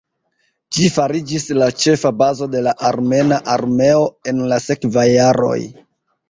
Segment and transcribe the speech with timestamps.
[0.77, 5.61] Ĝi fariĝis la ĉefa bazo de la armena armeo en la sekvaj jaroj.